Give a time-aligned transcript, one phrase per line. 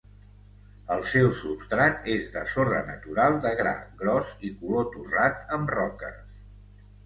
[0.95, 6.29] El seu substrat és de sorra natural de gra gros i color torrat amb roques.